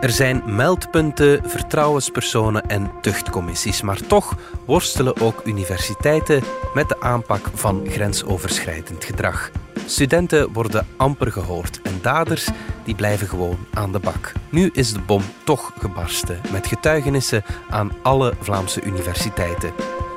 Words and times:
Er 0.00 0.10
zijn 0.10 0.42
meldpunten, 0.46 1.40
vertrouwenspersonen 1.50 2.68
en 2.68 2.90
tuchtcommissies, 3.00 3.82
maar 3.82 4.06
toch 4.06 4.36
worstelen 4.66 5.20
ook 5.20 5.40
universiteiten 5.44 6.42
met 6.74 6.88
de 6.88 7.00
aanpak 7.00 7.50
van 7.54 7.86
grensoverschrijdend 7.88 9.04
gedrag. 9.04 9.50
Studenten 9.86 10.52
worden 10.52 10.86
amper 10.96 11.32
gehoord 11.32 11.82
en 11.82 11.98
daders 12.02 12.48
die 12.84 12.94
blijven 12.94 13.28
gewoon 13.28 13.58
aan 13.72 13.92
de 13.92 13.98
bak. 13.98 14.32
Nu 14.50 14.70
is 14.72 14.92
de 14.92 15.00
bom 15.00 15.22
toch 15.44 15.72
gebarsten 15.78 16.40
met 16.52 16.66
getuigenissen 16.66 17.44
aan 17.70 17.92
alle 18.02 18.34
Vlaamse 18.40 18.82
universiteiten. 18.82 19.72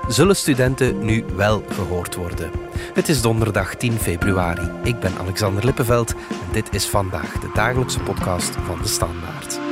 Zullen 0.08 0.36
studenten 0.36 1.06
nu 1.06 1.24
wel 1.36 1.64
gehoord 1.70 2.16
worden? 2.16 2.52
Het 2.94 3.10
is 3.10 3.22
donderdag 3.22 3.76
10 3.76 3.94
februari. 3.94 4.70
Ik 4.84 5.00
ben 5.00 5.18
Alexander 5.20 5.66
Lippenveld 5.66 6.12
en 6.14 6.52
dit 6.52 6.74
is 6.74 6.86
vandaag 6.86 7.32
de 7.40 7.50
dagelijkse 7.54 8.00
podcast 8.00 8.56
van 8.66 8.78
de 8.82 8.88
Standaard. 8.88 9.63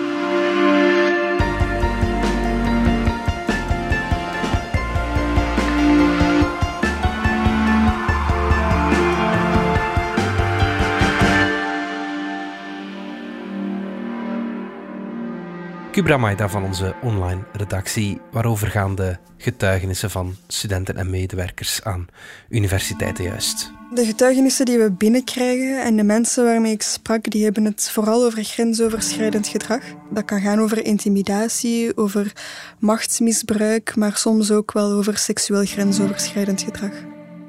Kubra 16.01 16.17
Maida 16.17 16.49
van 16.49 16.63
onze 16.63 16.95
online 17.01 17.43
redactie. 17.53 18.21
Waarover 18.31 18.67
gaan 18.67 18.95
de 18.95 19.17
getuigenissen 19.37 20.09
van 20.09 20.35
studenten 20.47 20.97
en 20.97 21.09
medewerkers 21.09 21.83
aan 21.83 22.07
universiteiten 22.49 23.23
juist? 23.23 23.71
De 23.93 24.05
getuigenissen 24.05 24.65
die 24.65 24.77
we 24.77 24.91
binnenkrijgen 24.91 25.83
en 25.83 25.95
de 25.95 26.03
mensen 26.03 26.43
waarmee 26.43 26.71
ik 26.71 26.81
sprak, 26.81 27.31
die 27.31 27.43
hebben 27.43 27.65
het 27.65 27.89
vooral 27.91 28.25
over 28.25 28.43
grensoverschrijdend 28.43 29.47
gedrag. 29.47 29.81
Dat 30.09 30.25
kan 30.25 30.41
gaan 30.41 30.59
over 30.59 30.85
intimidatie, 30.85 31.97
over 31.97 32.31
machtsmisbruik, 32.79 33.95
maar 33.95 34.17
soms 34.17 34.51
ook 34.51 34.71
wel 34.71 34.91
over 34.91 35.17
seksueel 35.17 35.65
grensoverschrijdend 35.65 36.61
gedrag. 36.61 36.91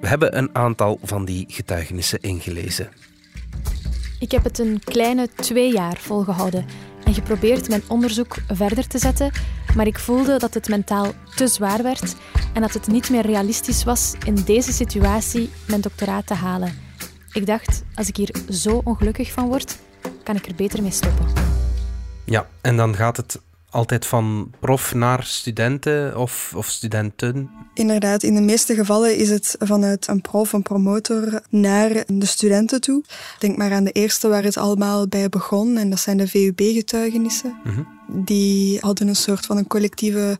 We 0.01 0.09
hebben 0.09 0.39
een 0.39 0.55
aantal 0.55 0.99
van 1.03 1.25
die 1.25 1.45
getuigenissen 1.49 2.21
ingelezen. 2.21 2.89
Ik 4.19 4.31
heb 4.31 4.45
het 4.45 4.59
een 4.59 4.81
kleine 4.85 5.29
twee 5.35 5.73
jaar 5.73 5.97
volgehouden 5.97 6.65
en 7.13 7.19
geprobeerd 7.19 7.69
mijn 7.69 7.83
onderzoek 7.89 8.37
verder 8.49 8.87
te 8.87 8.99
zetten, 8.99 9.31
maar 9.77 9.87
ik 9.87 9.99
voelde 9.99 10.39
dat 10.39 10.55
het 10.55 10.69
mentaal 10.69 11.13
te 11.35 11.49
zwaar 11.49 11.83
werd 11.83 12.15
en 12.53 12.61
dat 12.61 12.73
het 12.73 12.87
niet 12.87 13.11
meer 13.11 13.27
realistisch 13.27 13.85
was 13.85 14.15
in 14.27 14.35
deze 14.35 14.73
situatie 14.73 15.51
mijn 15.67 15.81
doctoraat 15.81 16.27
te 16.27 16.35
halen. 16.35 16.79
Ik 17.33 17.47
dacht, 17.47 17.83
als 17.95 18.09
ik 18.09 18.17
hier 18.17 18.35
zo 18.51 18.81
ongelukkig 18.85 19.33
van 19.33 19.47
word, 19.47 19.79
kan 20.23 20.37
ik 20.37 20.47
er 20.47 20.55
beter 20.55 20.83
mee 20.83 20.91
stoppen. 20.91 21.27
Ja, 22.25 22.47
en 22.61 22.77
dan 22.77 22.95
gaat 22.95 23.17
het 23.17 23.41
altijd 23.73 24.07
van 24.07 24.51
prof 24.61 24.95
naar 24.95 25.25
studenten 25.25 26.19
of, 26.19 26.53
of 26.57 26.67
studenten? 26.67 27.51
Inderdaad, 27.75 28.23
in 28.23 28.35
de 28.35 28.41
meeste 28.41 28.75
gevallen 28.75 29.17
is 29.17 29.31
het 29.31 29.57
vanuit 29.59 30.09
een 30.09 30.21
prof, 30.21 30.53
een 30.53 30.63
promotor, 30.63 31.43
naar 31.49 32.05
de 32.07 32.27
studenten 32.27 32.81
toe. 32.81 33.05
Denk 33.39 33.57
maar 33.57 33.73
aan 33.73 33.85
de 33.85 33.93
eerste 33.93 34.29
waar 34.29 34.43
het 34.43 34.57
allemaal 34.57 35.09
bij 35.09 35.29
begon, 35.29 35.77
en 35.77 35.91
dat 35.91 36.01
zijn 36.01 36.17
de 36.17 36.29
VUB-getuigenissen. 36.29 37.57
Mhm. 37.65 37.83
Die 38.25 38.79
hadden 38.81 39.09
een 39.09 39.17
soort 39.17 39.47
van 39.47 39.57
een 39.57 39.67
collectieve 39.67 40.39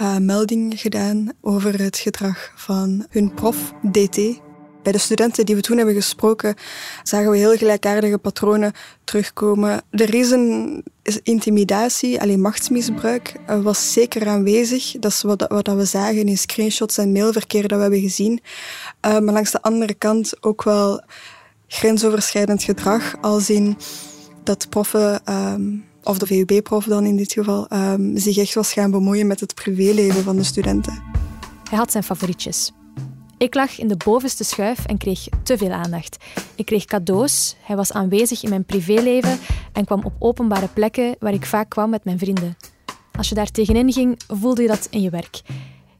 uh, 0.00 0.16
melding 0.16 0.80
gedaan 0.80 1.32
over 1.40 1.78
het 1.80 1.98
gedrag 1.98 2.52
van 2.56 3.06
hun 3.10 3.34
prof, 3.34 3.72
DT, 3.92 4.40
bij 4.88 4.96
de 4.96 5.02
studenten 5.04 5.46
die 5.46 5.54
we 5.54 5.60
toen 5.60 5.76
hebben 5.76 5.94
gesproken, 5.94 6.54
zagen 7.02 7.30
we 7.30 7.36
heel 7.36 7.56
gelijkaardige 7.56 8.18
patronen 8.18 8.72
terugkomen. 9.04 9.82
Er 9.90 10.14
is 10.14 10.30
een 10.30 10.84
intimidatie, 11.22 12.20
alleen 12.20 12.40
machtsmisbruik, 12.40 13.34
eh, 13.46 13.60
was 13.60 13.92
zeker 13.92 14.28
aanwezig. 14.28 14.92
Dat 15.00 15.10
is 15.10 15.22
wat, 15.22 15.44
wat 15.48 15.66
we 15.66 15.84
zagen 15.84 16.28
in 16.28 16.38
screenshots 16.38 16.98
en 16.98 17.12
mailverkeer 17.12 17.68
dat 17.68 17.76
we 17.76 17.82
hebben 17.82 18.00
gezien. 18.00 18.40
Uh, 19.06 19.18
maar 19.18 19.34
langs 19.34 19.50
de 19.50 19.62
andere 19.62 19.94
kant 19.94 20.42
ook 20.42 20.62
wel 20.62 21.02
grensoverschrijdend 21.66 22.62
gedrag, 22.62 23.14
als 23.20 23.50
in 23.50 23.76
dat 24.42 24.68
proffen... 24.68 25.22
Um, 25.32 25.86
of 26.02 26.18
de 26.18 26.26
VUB-prof 26.26 26.84
dan 26.84 27.04
in 27.04 27.16
dit 27.16 27.32
geval, 27.32 27.66
um, 27.72 28.18
zich 28.18 28.36
echt 28.36 28.54
was 28.54 28.72
gaan 28.72 28.90
bemoeien 28.90 29.26
met 29.26 29.40
het 29.40 29.54
privéleven 29.54 30.22
van 30.22 30.36
de 30.36 30.44
studenten. 30.44 31.02
Hij 31.70 31.78
had 31.78 31.90
zijn 31.90 32.04
favorietjes. 32.04 32.72
Ik 33.38 33.54
lag 33.54 33.78
in 33.78 33.88
de 33.88 33.96
bovenste 33.96 34.44
schuif 34.44 34.86
en 34.86 34.96
kreeg 34.96 35.26
te 35.42 35.56
veel 35.56 35.72
aandacht. 35.72 36.16
Ik 36.54 36.66
kreeg 36.66 36.84
cadeaus, 36.84 37.56
hij 37.60 37.76
was 37.76 37.92
aanwezig 37.92 38.42
in 38.42 38.48
mijn 38.48 38.64
privéleven 38.64 39.38
en 39.72 39.84
kwam 39.84 40.04
op 40.04 40.12
openbare 40.18 40.68
plekken 40.68 41.16
waar 41.18 41.32
ik 41.32 41.46
vaak 41.46 41.68
kwam 41.68 41.90
met 41.90 42.04
mijn 42.04 42.18
vrienden. 42.18 42.56
Als 43.12 43.28
je 43.28 43.34
daar 43.34 43.50
tegenin 43.50 43.92
ging, 43.92 44.20
voelde 44.28 44.62
je 44.62 44.68
dat 44.68 44.88
in 44.90 45.00
je 45.00 45.10
werk. 45.10 45.40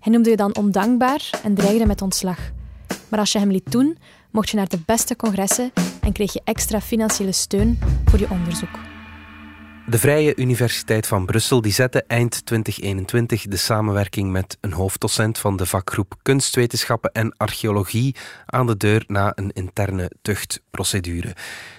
Hij 0.00 0.12
noemde 0.12 0.30
je 0.30 0.36
dan 0.36 0.56
ondankbaar 0.56 1.30
en 1.42 1.54
dreigde 1.54 1.86
met 1.86 2.02
ontslag. 2.02 2.38
Maar 3.08 3.20
als 3.20 3.32
je 3.32 3.38
hem 3.38 3.50
liet 3.50 3.72
doen, 3.72 3.98
mocht 4.30 4.50
je 4.50 4.56
naar 4.56 4.68
de 4.68 4.80
beste 4.86 5.16
congressen 5.16 5.72
en 6.00 6.12
kreeg 6.12 6.32
je 6.32 6.40
extra 6.44 6.80
financiële 6.80 7.32
steun 7.32 7.78
voor 8.04 8.18
je 8.18 8.30
onderzoek. 8.30 8.97
De 9.88 9.98
Vrije 9.98 10.36
Universiteit 10.36 11.06
van 11.06 11.26
Brussel 11.26 11.60
die 11.60 11.72
zette 11.72 12.04
eind 12.06 12.46
2021 12.46 13.42
de 13.42 13.56
samenwerking 13.56 14.30
met 14.30 14.56
een 14.60 14.72
hoofddocent 14.72 15.38
van 15.38 15.56
de 15.56 15.66
vakgroep 15.66 16.14
Kunstwetenschappen 16.22 17.12
en 17.12 17.34
Archeologie 17.36 18.16
aan 18.46 18.66
de 18.66 18.76
deur 18.76 19.04
na 19.06 19.32
een 19.34 19.50
interne 19.52 20.10
tuchtprocedure. 20.22 21.34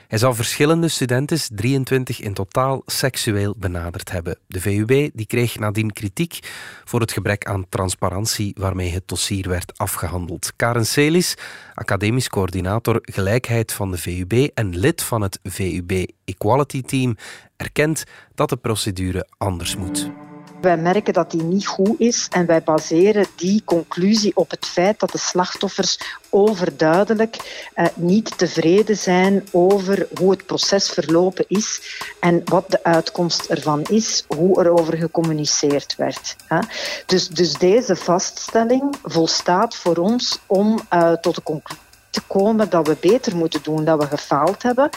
Hij 0.09 0.19
zou 0.19 0.35
verschillende 0.35 0.87
studenten, 0.87 1.39
23 1.55 2.19
in 2.21 2.33
totaal, 2.33 2.81
seksueel 2.85 3.55
benaderd 3.57 4.11
hebben. 4.11 4.37
De 4.47 4.61
VUB 4.61 5.09
die 5.13 5.25
kreeg 5.25 5.59
nadien 5.59 5.93
kritiek 5.93 6.39
voor 6.85 6.99
het 6.99 7.11
gebrek 7.11 7.45
aan 7.45 7.65
transparantie 7.69 8.55
waarmee 8.57 8.91
het 8.91 9.07
dossier 9.07 9.49
werd 9.49 9.77
afgehandeld. 9.77 10.53
Karen 10.55 10.85
Celis, 10.85 11.35
academisch 11.73 12.29
coördinator 12.29 12.99
gelijkheid 13.01 13.73
van 13.73 13.91
de 13.91 13.97
VUB 13.97 14.49
en 14.53 14.77
lid 14.77 15.03
van 15.03 15.21
het 15.21 15.39
VUB 15.43 15.91
Equality 16.25 16.81
Team, 16.81 17.17
erkent 17.57 18.03
dat 18.35 18.49
de 18.49 18.57
procedure 18.57 19.27
anders 19.37 19.75
moet. 19.75 20.28
Wij 20.61 20.77
merken 20.77 21.13
dat 21.13 21.31
die 21.31 21.43
niet 21.43 21.67
goed 21.67 21.99
is 21.99 22.27
en 22.29 22.45
wij 22.45 22.63
baseren 22.63 23.25
die 23.35 23.61
conclusie 23.65 24.35
op 24.35 24.49
het 24.49 24.65
feit 24.65 24.99
dat 24.99 25.11
de 25.11 25.17
slachtoffers 25.17 25.99
overduidelijk 26.29 27.67
eh, 27.73 27.85
niet 27.95 28.37
tevreden 28.37 28.97
zijn 28.97 29.43
over 29.51 30.07
hoe 30.19 30.31
het 30.31 30.45
proces 30.45 30.89
verlopen 30.89 31.45
is 31.47 31.81
en 32.19 32.41
wat 32.45 32.65
de 32.71 32.83
uitkomst 32.83 33.45
ervan 33.45 33.81
is, 33.83 34.25
hoe 34.27 34.63
er 34.63 34.71
over 34.71 34.97
gecommuniceerd 34.97 35.95
werd. 35.95 36.35
Hè. 36.47 36.59
Dus, 37.05 37.27
dus 37.27 37.53
deze 37.53 37.95
vaststelling 37.95 38.95
volstaat 39.03 39.75
voor 39.75 39.97
ons 39.97 40.39
om 40.45 40.79
uh, 40.93 41.11
tot 41.11 41.35
de 41.35 41.43
conclusie 41.43 41.87
te 42.09 42.21
komen 42.27 42.69
dat 42.69 42.87
we 42.87 42.97
beter 42.99 43.35
moeten 43.35 43.63
doen, 43.63 43.85
dat 43.85 43.99
we 43.99 44.07
gefaald 44.07 44.63
hebben. 44.63 44.89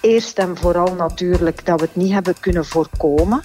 Eerst 0.00 0.38
en 0.38 0.56
vooral 0.56 0.94
natuurlijk 0.94 1.66
dat 1.66 1.80
we 1.80 1.86
het 1.86 1.96
niet 1.96 2.12
hebben 2.12 2.40
kunnen 2.40 2.64
voorkomen. 2.64 3.42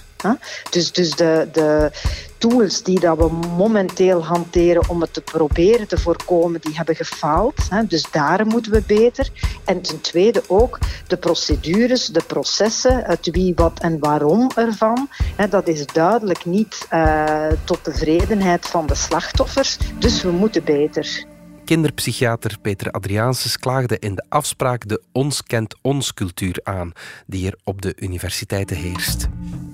Dus, 0.70 0.92
dus 0.92 1.10
de, 1.10 1.48
de 1.52 1.90
tools 2.38 2.82
die 2.82 3.00
dat 3.00 3.18
we 3.18 3.30
momenteel 3.56 4.24
hanteren 4.24 4.88
om 4.88 5.00
het 5.00 5.12
te 5.12 5.20
proberen 5.20 5.88
te 5.88 5.98
voorkomen, 5.98 6.60
die 6.60 6.76
hebben 6.76 6.96
gefaald. 6.96 7.54
Dus 7.88 8.10
daar 8.10 8.46
moeten 8.46 8.72
we 8.72 8.82
beter. 8.86 9.30
En 9.64 9.80
ten 9.82 10.00
tweede 10.00 10.42
ook 10.46 10.78
de 11.06 11.16
procedures, 11.16 12.06
de 12.06 12.22
processen, 12.26 13.04
het 13.04 13.30
wie, 13.30 13.52
wat 13.54 13.80
en 13.80 13.98
waarom 13.98 14.50
ervan. 14.54 15.08
Dat 15.50 15.68
is 15.68 15.86
duidelijk 15.86 16.44
niet 16.44 16.86
uh, 16.92 17.46
tot 17.64 17.84
tevredenheid 17.84 18.66
van 18.66 18.86
de 18.86 18.94
slachtoffers. 18.94 19.78
Dus 19.98 20.22
we 20.22 20.30
moeten 20.30 20.64
beter 20.64 21.28
kinderpsychiater 21.70 22.58
Peter 22.62 22.90
Adriaanses 22.90 23.58
klaagde 23.58 23.98
in 23.98 24.14
de 24.14 24.24
afspraak 24.28 24.88
de 24.88 25.02
ons 25.12 25.42
kent 25.42 25.74
ons 25.82 26.14
cultuur 26.14 26.60
aan, 26.62 26.92
die 27.26 27.46
er 27.46 27.58
op 27.64 27.82
de 27.82 27.94
universiteiten 27.96 28.76
heerst. 28.76 29.28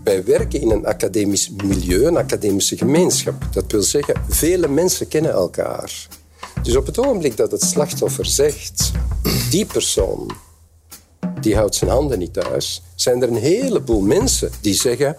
Wij 0.07 0.25
werken 0.25 0.61
in 0.61 0.71
een 0.71 0.87
academisch 0.87 1.51
milieu, 1.51 2.07
een 2.07 2.17
academische 2.17 2.77
gemeenschap. 2.77 3.35
Dat 3.53 3.73
wil 3.73 3.83
zeggen, 3.83 4.15
vele 4.29 4.69
mensen 4.69 5.09
kennen 5.09 5.31
elkaar. 5.31 6.07
Dus 6.63 6.77
op 6.77 6.87
het 6.87 6.99
ogenblik 6.99 7.37
dat 7.37 7.51
het 7.51 7.63
slachtoffer 7.63 8.27
zegt, 8.27 8.91
die 9.51 9.65
persoon 9.65 10.31
die 11.41 11.57
houdt 11.57 11.75
zijn 11.75 11.91
handen 11.91 12.19
niet 12.19 12.33
thuis, 12.33 12.83
zijn 12.95 13.23
er 13.23 13.29
een 13.29 13.37
heleboel 13.37 14.01
mensen 14.01 14.51
die 14.61 14.75
zeggen, 14.75 15.17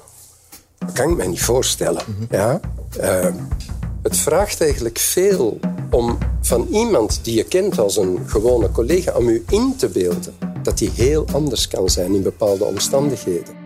dat 0.77 0.91
kan 0.91 1.09
ik 1.09 1.17
me 1.17 1.25
niet 1.25 1.41
voorstellen. 1.41 2.03
Ja? 2.29 2.59
Uh, 3.01 3.35
het 4.03 4.17
vraagt 4.17 4.61
eigenlijk 4.61 4.99
veel 4.99 5.59
om 5.91 6.17
van 6.41 6.67
iemand 6.71 7.19
die 7.23 7.35
je 7.35 7.43
kent 7.43 7.79
als 7.79 7.97
een 7.97 8.19
gewone 8.25 8.71
collega, 8.71 9.11
om 9.11 9.27
u 9.27 9.43
in 9.49 9.75
te 9.77 9.87
beelden 9.87 10.35
dat 10.63 10.77
die 10.77 10.91
heel 10.93 11.25
anders 11.33 11.67
kan 11.67 11.89
zijn 11.89 12.15
in 12.15 12.23
bepaalde 12.23 12.63
omstandigheden. 12.63 13.56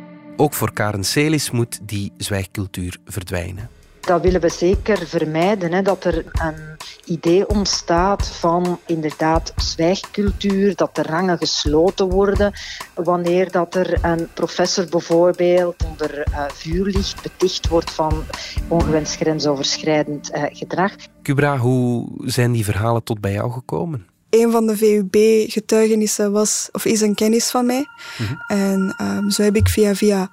Ook 0.41 0.53
voor 0.53 0.73
Karen 0.73 1.03
Celis 1.03 1.51
moet 1.51 1.79
die 1.81 2.11
zwijgcultuur 2.17 2.97
verdwijnen. 3.05 3.69
Dat 3.99 4.21
willen 4.21 4.41
we 4.41 4.49
zeker 4.49 5.07
vermijden, 5.07 5.71
hè, 5.71 5.81
dat 5.81 6.03
er 6.03 6.25
een 6.31 6.77
idee 7.05 7.49
ontstaat 7.49 8.27
van 8.27 8.79
inderdaad 8.87 9.53
zwijgcultuur, 9.55 10.75
dat 10.75 10.95
de 10.95 11.01
rangen 11.03 11.37
gesloten 11.37 12.09
worden 12.09 12.53
wanneer 12.95 13.51
dat 13.51 13.75
er 13.75 14.05
een 14.05 14.27
professor 14.33 14.85
bijvoorbeeld 14.89 15.83
onder 15.85 16.27
uh, 16.29 16.45
vuurlicht 16.53 17.21
beticht 17.21 17.67
wordt 17.67 17.91
van 17.91 18.23
ongewenst 18.67 19.15
grensoverschrijdend 19.15 20.31
uh, 20.35 20.43
gedrag. 20.49 20.91
Kubra, 21.21 21.57
hoe 21.57 22.07
zijn 22.17 22.51
die 22.51 22.65
verhalen 22.65 23.03
tot 23.03 23.21
bij 23.21 23.31
jou 23.31 23.51
gekomen? 23.51 24.10
Een 24.31 24.51
van 24.51 24.67
de 24.67 24.77
VUB-getuigenissen 24.77 26.31
was, 26.31 26.69
of 26.71 26.85
is 26.85 27.01
een 27.01 27.15
kennis 27.15 27.49
van 27.49 27.65
mij. 27.65 27.85
Mhm. 28.17 28.33
En 28.47 28.95
um, 29.01 29.29
zo 29.29 29.43
heb 29.43 29.55
ik 29.55 29.67
via 29.69 29.95
via 29.95 30.29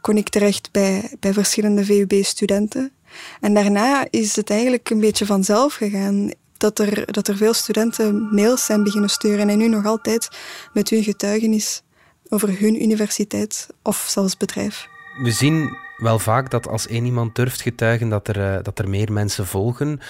kon 0.00 0.16
ik 0.16 0.28
terecht 0.28 0.70
bij, 0.72 1.16
bij 1.20 1.32
verschillende 1.32 1.84
VUB-studenten. 1.84 2.92
En 3.40 3.54
daarna 3.54 4.06
is 4.10 4.36
het 4.36 4.50
eigenlijk 4.50 4.90
een 4.90 5.00
beetje 5.00 5.26
vanzelf 5.26 5.74
gegaan 5.74 6.30
dat 6.56 6.78
er, 6.78 7.12
dat 7.12 7.28
er 7.28 7.36
veel 7.36 7.54
studenten 7.54 8.34
mails 8.34 8.64
zijn 8.64 8.82
beginnen 8.82 9.10
sturen 9.10 9.48
en 9.48 9.58
nu 9.58 9.68
nog 9.68 9.86
altijd 9.86 10.28
met 10.72 10.90
hun 10.90 11.02
getuigenis 11.02 11.82
over 12.28 12.60
hun 12.60 12.82
universiteit 12.82 13.66
of 13.82 14.06
zelfs 14.08 14.36
bedrijf. 14.36 14.86
We 15.22 15.30
zien 15.30 15.76
wel 15.96 16.18
vaak 16.18 16.50
dat 16.50 16.68
als 16.68 16.86
één 16.86 17.04
iemand 17.04 17.34
durft 17.34 17.60
getuigen, 17.60 18.08
dat 18.08 18.28
er, 18.28 18.36
uh, 18.36 18.62
dat 18.62 18.78
er 18.78 18.88
meer 18.88 19.12
mensen 19.12 19.46
volgen. 19.46 20.00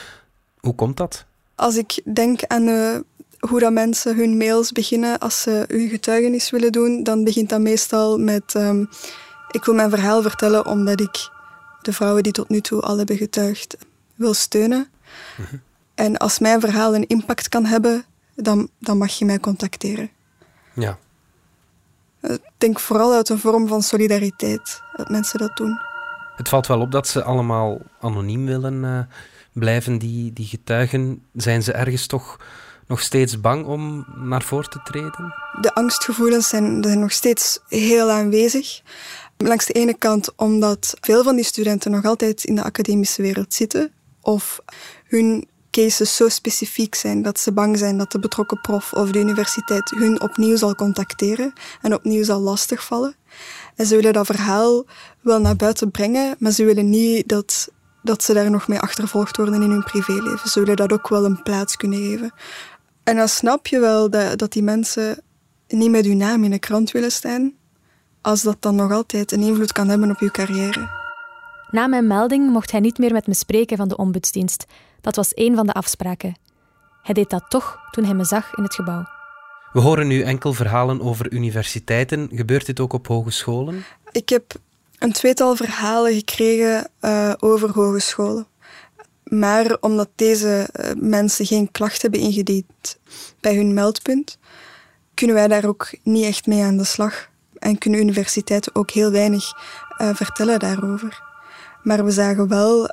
Hoe 0.59 0.75
komt 0.75 0.97
dat? 0.97 1.25
Als 1.55 1.77
ik 1.77 2.01
denk 2.15 2.45
aan 2.45 2.69
uh, 2.69 2.97
hoe 3.49 3.61
dat 3.61 3.73
mensen 3.73 4.17
hun 4.17 4.37
mails 4.37 4.73
beginnen 4.73 5.19
als 5.19 5.43
ze 5.43 5.65
hun 5.69 5.89
getuigenis 5.89 6.51
willen 6.51 6.73
doen, 6.73 7.03
dan 7.03 7.25
begint 7.25 7.49
dat 7.49 7.61
meestal 7.61 8.19
met 8.19 8.55
um, 8.55 8.89
ik 9.51 9.65
wil 9.65 9.75
mijn 9.75 9.91
verhaal 9.91 10.23
vertellen 10.23 10.67
omdat 10.67 11.01
ik 11.01 11.31
de 11.83 11.93
vrouwen 11.93 12.23
die 12.23 12.33
tot 12.33 12.49
nu 12.49 12.61
toe 12.61 12.81
al 12.81 12.99
hebben 12.99 13.17
getuigd 13.17 13.77
wil 14.15 14.35
steunen. 14.35 14.89
Mhm. 15.37 15.57
En 15.95 16.17
als 16.17 16.39
mijn 16.39 16.61
verhaal 16.61 16.95
een 16.95 17.07
impact 17.07 17.49
kan 17.49 17.65
hebben, 17.65 18.05
dan, 18.35 18.69
dan 18.79 18.99
mag 18.99 19.13
je 19.13 19.25
mij 19.25 19.41
contacteren. 19.41 20.11
Ja. 20.73 20.99
Ik 22.21 22.41
denk 22.59 22.81
vooral 22.81 23.13
uit 23.13 23.29
een 23.29 23.39
vorm 23.39 23.69
van 23.69 23.83
solidariteit 23.83 24.83
dat 24.97 25.09
mensen 25.09 25.39
dat 25.39 25.57
doen. 25.57 25.79
Het 26.37 26.49
valt 26.49 26.67
wel 26.67 26.81
op 26.81 26.93
dat 26.93 27.09
ze 27.09 27.23
allemaal 27.23 27.79
anoniem 28.01 28.47
willen 28.47 28.75
uh, 28.75 28.99
blijven, 29.53 29.99
die, 29.99 30.33
die 30.33 30.47
getuigen. 30.47 31.23
Zijn 31.33 31.63
ze 31.63 31.73
ergens 31.73 32.07
toch 32.07 32.41
nog 32.87 33.01
steeds 33.01 33.41
bang 33.41 33.67
om 33.67 34.07
naar 34.17 34.43
voren 34.43 34.71
te 34.71 34.81
treden? 34.85 35.35
De 35.61 35.75
angstgevoelens 35.75 36.49
zijn, 36.49 36.85
zijn 36.85 37.01
nog 37.01 37.13
steeds 37.13 37.59
heel 37.69 38.11
aanwezig. 38.11 38.81
Langs 39.37 39.67
de 39.67 39.73
ene 39.73 39.95
kant 39.95 40.33
omdat 40.37 40.97
veel 41.01 41.23
van 41.23 41.37
die 41.37 41.45
studenten 41.45 41.91
nog 41.91 42.05
altijd 42.05 42.45
in 42.45 42.55
de 42.55 42.63
academische 42.63 43.23
wereld 43.23 43.55
zitten 43.55 43.93
of 44.21 44.61
hun 45.05 45.49
cases 45.71 46.17
zo 46.17 46.29
specifiek 46.29 46.95
zijn 46.95 47.23
dat 47.23 47.41
ze 47.41 47.53
bang 47.53 47.79
zijn 47.79 47.99
dat 47.99 48.13
de 48.13 48.19
betrokken 48.19 48.61
prof 48.61 48.93
of 48.93 49.11
de 49.11 49.19
universiteit 49.19 49.91
hun 49.91 50.21
opnieuw 50.21 50.57
zal 50.57 50.75
contacteren 50.75 51.53
en 51.83 51.95
opnieuw 51.95 52.25
zal 52.25 52.41
lastigvallen. 52.41 53.15
En 53.75 53.87
ze 53.87 53.97
willen 53.97 54.13
dat 54.13 54.27
verhaal 54.27 54.85
wel 55.21 55.41
naar 55.41 55.57
buiten 55.57 55.91
brengen, 55.91 56.37
maar 56.39 56.53
ze 56.53 56.65
willen 56.65 56.91
niet 56.91 57.29
dat, 57.29 57.69
dat 58.03 58.23
ze 58.23 58.33
daar 58.33 58.51
nog 58.51 58.69
mee 58.69 58.79
achtervolgd 58.79 59.37
worden 59.37 59.63
in 59.63 59.71
hun 59.71 59.85
privéleven. 59.85 60.51
Ze 60.51 60.61
willen 60.61 60.77
dat 60.77 60.93
ook 60.93 61.09
wel 61.09 61.25
een 61.25 61.43
plaats 61.43 61.77
kunnen 61.77 61.99
geven. 61.99 62.33
En 63.07 63.17
dan 63.17 63.29
snap 63.29 63.67
je 63.67 63.81
wel 63.81 64.11
dat, 64.11 64.39
dat 64.39 64.53
die 64.53 64.63
mensen 64.63 65.23
niet 65.69 65.91
met 65.91 66.05
hun 66.05 66.17
naam 66.17 66.45
in 66.45 66.51
de 66.51 66.59
krant 66.59 66.91
willen 66.91 67.13
staan, 67.13 67.53
als 68.21 68.43
dat 68.43 68.57
dan 68.61 68.75
nog 68.75 68.93
altijd 68.93 69.33
een 69.33 69.43
invloed 69.43 69.73
kan 69.73 69.89
hebben 69.89 70.11
op 70.11 70.21
je 70.21 70.31
carrière. 70.31 70.89
Na 71.71 71.87
mijn 71.87 72.07
melding 72.07 72.51
mocht 72.51 72.71
hij 72.71 72.81
niet 72.81 72.99
meer 72.99 73.13
met 73.13 73.27
me 73.27 73.35
spreken 73.35 73.77
van 73.77 73.89
de 73.89 73.97
ombudsdienst. 73.97 74.65
Dat 75.01 75.17
was 75.17 75.35
één 75.35 75.55
van 75.55 75.67
de 75.67 75.73
afspraken. 75.73 76.37
Hij 77.03 77.15
deed 77.15 77.31
dat 77.31 77.45
toch 77.49 77.79
toen 77.91 78.05
hij 78.05 78.15
me 78.15 78.25
zag 78.25 78.55
in 78.55 78.63
het 78.63 78.75
gebouw. 78.75 79.05
We 79.73 79.81
horen 79.81 80.07
nu 80.07 80.23
enkel 80.23 80.53
verhalen 80.53 81.01
over 81.01 81.33
universiteiten. 81.33 82.29
Gebeurt 82.33 82.67
dit 82.67 82.81
ook 82.81 82.93
op 82.93 83.07
hogescholen? 83.07 83.85
Ik 84.13 84.29
heb 84.29 84.55
een 84.99 85.13
tweetal 85.13 85.57
verhalen 85.57 86.15
gekregen 86.15 86.91
uh, 87.01 87.33
over 87.39 87.71
hogescholen. 87.71 88.47
Maar 89.31 89.77
omdat 89.81 90.09
deze 90.15 90.69
uh, 90.81 90.91
mensen 90.97 91.47
geen 91.47 91.71
klacht 91.71 92.03
hebben 92.03 92.21
ingediend 92.21 92.99
bij 93.41 93.57
hun 93.57 93.75
meldpunt, 93.75 94.39
kunnen 95.15 95.37
wij 95.37 95.49
daar 95.49 95.65
ook 95.65 95.91
niet 96.03 96.25
echt 96.25 96.47
mee 96.47 96.63
aan 96.63 96.77
de 96.77 96.85
slag. 96.85 97.29
En 97.59 97.79
kunnen 97.79 98.01
universiteiten 98.01 98.75
ook 98.75 98.91
heel 98.91 99.11
weinig 99.11 99.45
uh, 99.99 100.15
vertellen 100.15 100.59
daarover. 100.59 101.23
Maar 101.83 102.05
we 102.05 102.11
zagen 102.11 102.49
wel 102.49 102.91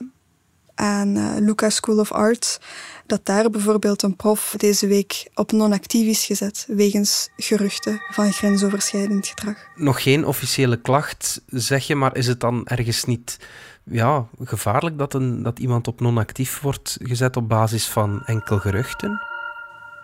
aan 0.76 1.18
uh, 1.18 1.32
Lucas 1.40 1.76
School 1.76 2.00
of 2.00 2.12
Arts 2.12 2.60
dat 3.06 3.26
daar 3.26 3.50
bijvoorbeeld 3.50 4.02
een 4.02 4.16
prof 4.16 4.54
deze 4.58 4.88
week 4.88 5.30
op 5.36 5.52
non-actief 5.52 6.08
is 6.08 6.26
gezet 6.26 6.66
wegens 6.68 7.30
geruchten 7.38 8.02
van 8.12 8.34
grensoverschrijdend 8.34 9.28
gedrag. 9.28 9.56
Nog 9.76 10.04
geen 10.04 10.26
officiële 10.26 10.82
klacht, 10.82 11.42
zeg 11.48 11.88
je, 11.88 11.96
maar 11.96 12.16
is 12.16 12.28
het 12.28 12.40
dan 12.40 12.66
ergens 12.66 13.04
niet 13.04 13.38
ja, 13.84 14.28
gevaarlijk 14.44 14.98
dat, 14.98 15.14
een, 15.14 15.44
dat 15.44 15.60
iemand 15.60 15.88
op 15.88 16.00
non-actief 16.00 16.62
wordt 16.62 16.98
gezet 17.02 17.38
op 17.38 17.50
basis 17.50 17.88
van 17.88 18.24
enkel 18.26 18.60
geruchten? 18.60 19.22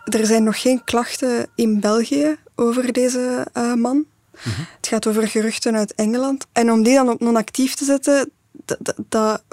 Er 0.03 0.25
zijn 0.25 0.43
nog 0.43 0.61
geen 0.61 0.83
klachten 0.83 1.47
in 1.55 1.79
België 1.79 2.35
over 2.55 2.93
deze 2.93 3.47
uh, 3.57 3.73
man. 3.73 4.05
Mhm. 4.31 4.61
Het 4.75 4.87
gaat 4.87 5.07
over 5.07 5.27
geruchten 5.27 5.75
uit 5.75 5.95
Engeland. 5.95 6.45
En 6.51 6.71
om 6.71 6.83
die 6.83 6.93
dan 6.93 7.09
op 7.09 7.19
non-actief 7.19 7.75
te 7.75 7.85
zetten, 7.85 8.31
dat, 9.09 9.43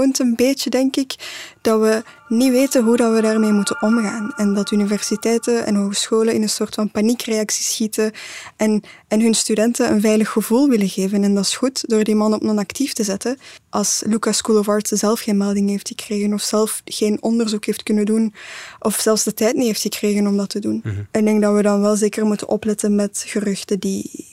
een 0.00 0.34
beetje, 0.36 0.70
denk 0.70 0.96
ik, 0.96 1.14
dat 1.60 1.80
we 1.80 2.02
niet 2.28 2.50
weten 2.50 2.84
hoe 2.84 2.96
dat 2.96 3.14
we 3.14 3.20
daarmee 3.20 3.52
moeten 3.52 3.82
omgaan. 3.82 4.32
En 4.36 4.54
dat 4.54 4.70
universiteiten 4.70 5.66
en 5.66 5.74
hogescholen 5.74 6.34
in 6.34 6.42
een 6.42 6.48
soort 6.48 6.74
van 6.74 6.90
paniekreactie 6.90 7.64
schieten 7.64 8.12
en, 8.56 8.82
en 9.08 9.20
hun 9.20 9.34
studenten 9.34 9.92
een 9.92 10.00
veilig 10.00 10.30
gevoel 10.30 10.68
willen 10.68 10.88
geven. 10.88 11.24
En 11.24 11.34
dat 11.34 11.44
is 11.44 11.56
goed 11.56 11.88
door 11.88 12.04
die 12.04 12.14
man 12.14 12.34
op 12.34 12.42
non-actief 12.42 12.92
te 12.92 13.04
zetten. 13.04 13.38
Als 13.70 14.02
Lucas 14.06 14.36
School 14.36 14.58
of 14.58 14.68
Arts 14.68 14.90
zelf 14.90 15.20
geen 15.20 15.36
melding 15.36 15.68
heeft 15.68 15.88
gekregen 15.88 16.32
of 16.32 16.42
zelf 16.42 16.82
geen 16.84 17.22
onderzoek 17.22 17.64
heeft 17.64 17.82
kunnen 17.82 18.06
doen 18.06 18.34
of 18.78 19.00
zelfs 19.00 19.24
de 19.24 19.34
tijd 19.34 19.54
niet 19.54 19.66
heeft 19.66 19.82
gekregen 19.82 20.26
om 20.26 20.36
dat 20.36 20.48
te 20.48 20.60
doen. 20.60 20.80
En 21.10 21.20
ik 21.20 21.24
denk 21.24 21.42
dat 21.42 21.54
we 21.54 21.62
dan 21.62 21.80
wel 21.80 21.96
zeker 21.96 22.26
moeten 22.26 22.48
opletten 22.48 22.94
met 22.94 23.24
geruchten 23.26 23.80
die 23.80 24.30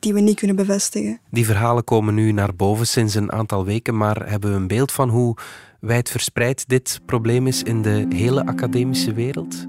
die 0.00 0.14
we 0.14 0.20
niet 0.20 0.36
kunnen 0.38 0.56
bevestigen. 0.56 1.20
Die 1.30 1.44
verhalen 1.44 1.84
komen 1.84 2.14
nu 2.14 2.32
naar 2.32 2.54
boven 2.54 2.86
sinds 2.86 3.14
een 3.14 3.32
aantal 3.32 3.64
weken, 3.64 3.96
maar 3.96 4.28
hebben 4.28 4.50
we 4.50 4.56
een 4.56 4.66
beeld 4.66 4.92
van 4.92 5.08
hoe 5.08 5.36
wijdverspreid 5.80 6.64
dit 6.68 7.00
probleem 7.06 7.46
is 7.46 7.62
in 7.62 7.82
de 7.82 8.06
hele 8.08 8.46
academische 8.46 9.12
wereld? 9.12 9.66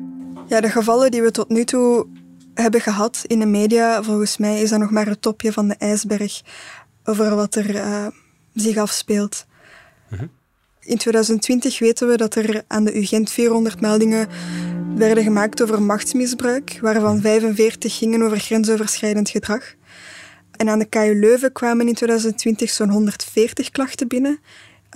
Ja, 0.48 0.62
de 0.62 0.69
gevallen 0.69 1.12
die 1.12 1.22
we 1.22 1.31
tot 1.31 1.50
nu 1.50 1.63
toe 1.63 2.07
hebben 2.54 2.81
gehad 2.81 3.24
in 3.28 3.39
de 3.39 3.45
media, 3.45 4.04
volgens 4.04 4.38
mij 4.38 4.62
is 4.62 4.69
dat 4.69 4.80
nog 4.80 4.92
maar 4.92 5.06
het 5.06 5.22
topje 5.22 5.54
van 5.54 5.68
de 5.68 5.75
ijsberg 5.75 6.42
over 7.03 7.36
wat 7.36 7.55
er 7.55 7.75
uh, 7.75 8.08
zich 8.53 8.77
afspeelt. 8.77 9.46
Mhm. 10.10 10.25
In 10.79 10.98
2020 10.98 11.79
weten 11.79 12.08
we 12.08 12.17
dat 12.17 12.36
er 12.36 12.63
aan 12.67 12.84
de 12.84 13.00
UGent 13.00 13.32
400 13.32 13.82
meldingen 13.82 14.27
werden 14.96 15.24
gemaakt 15.24 15.62
over 15.62 15.82
machtsmisbruik, 15.82 16.79
waarvan 16.82 17.22
45 17.22 17.98
gingen 17.98 18.22
over 18.22 18.39
grensoverschrijdend 18.39 19.29
gedrag. 19.29 19.74
En 20.62 20.70
aan 20.70 20.80
de 20.80 20.86
KU 20.86 21.20
Leuven 21.20 21.51
kwamen 21.51 21.88
in 21.88 21.94
2020 21.94 22.70
zo'n 22.70 22.89
140 22.89 23.70
klachten 23.70 24.08
binnen 24.08 24.39